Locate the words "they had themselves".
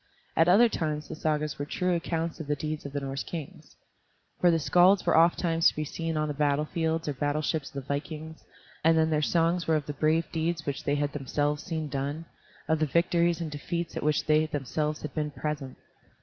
10.85-11.61